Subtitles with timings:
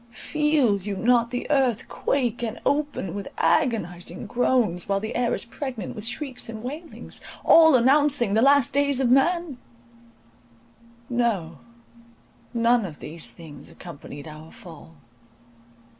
[0.31, 5.45] Feel you not the earth quake and open with agonizing groans, while the air is
[5.45, 9.59] pregnant with shrieks and wailings,— all announcing the last days of man?
[11.07, 11.59] No!
[12.51, 14.95] none of these things accompanied our fall!